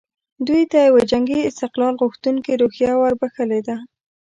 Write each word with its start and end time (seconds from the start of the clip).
دوی 0.47 0.63
ته 0.71 0.77
یوه 0.87 1.01
جنګي 1.11 1.39
استقلال 1.49 1.93
غوښتونکې 2.01 2.59
روحیه 2.61 2.91
وربخښلې 2.97 3.61
ده. 3.67 3.75